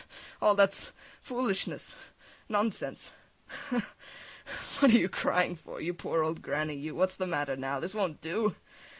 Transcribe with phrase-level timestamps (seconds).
[0.41, 1.93] All that is foolishness,
[2.49, 3.11] nonsense!
[3.71, 3.85] [laughs gaily]
[4.79, 5.79] What are you crying for?
[5.79, 7.79] You poor old granny, you, what's the matter now?
[7.79, 8.55] This won't do!